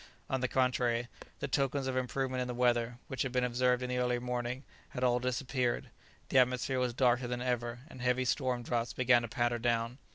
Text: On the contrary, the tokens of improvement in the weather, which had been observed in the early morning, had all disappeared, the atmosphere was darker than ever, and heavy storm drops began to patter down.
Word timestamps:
On 0.31 0.41
the 0.41 0.47
contrary, 0.47 1.09
the 1.41 1.47
tokens 1.47 1.85
of 1.85 1.95
improvement 1.95 2.41
in 2.41 2.47
the 2.47 2.55
weather, 2.55 2.97
which 3.07 3.21
had 3.21 3.31
been 3.31 3.43
observed 3.43 3.83
in 3.83 3.89
the 3.91 3.99
early 3.99 4.17
morning, 4.17 4.63
had 4.89 5.03
all 5.03 5.19
disappeared, 5.19 5.91
the 6.29 6.39
atmosphere 6.39 6.79
was 6.79 6.95
darker 6.95 7.27
than 7.27 7.39
ever, 7.39 7.81
and 7.87 8.01
heavy 8.01 8.25
storm 8.25 8.63
drops 8.63 8.93
began 8.93 9.21
to 9.21 9.27
patter 9.27 9.59
down. 9.59 9.99